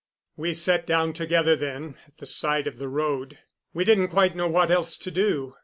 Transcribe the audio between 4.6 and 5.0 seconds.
else